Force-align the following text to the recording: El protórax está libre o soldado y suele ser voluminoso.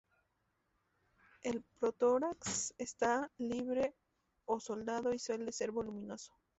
El 1.43 1.61
protórax 1.79 2.73
está 2.79 3.31
libre 3.37 3.93
o 4.45 4.59
soldado 4.59 5.13
y 5.13 5.19
suele 5.19 5.51
ser 5.51 5.69
voluminoso. 5.69 6.33